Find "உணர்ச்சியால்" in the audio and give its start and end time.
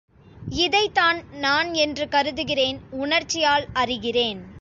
2.91-3.67